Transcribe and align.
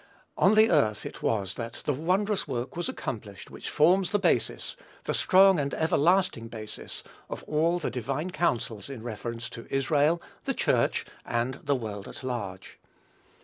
On 0.35 0.55
the 0.55 0.71
earth 0.71 1.05
it 1.05 1.21
was 1.21 1.53
that 1.53 1.83
the 1.85 1.93
wondrous 1.93 2.47
work 2.47 2.75
was 2.75 2.89
accomplished 2.89 3.51
which 3.51 3.69
forms 3.69 4.09
the 4.09 4.17
basis, 4.17 4.75
the 5.03 5.13
strong 5.13 5.59
and 5.59 5.75
everlasting 5.75 6.47
basis, 6.47 7.03
of 7.29 7.43
all 7.43 7.77
the 7.77 7.91
divine 7.91 8.31
counsels 8.31 8.89
in 8.89 9.03
reference 9.03 9.47
to 9.51 9.67
Israel, 9.69 10.19
the 10.45 10.55
Church, 10.55 11.05
and 11.23 11.59
the 11.63 11.75
world 11.75 12.07
at 12.07 12.23
large. 12.23 12.79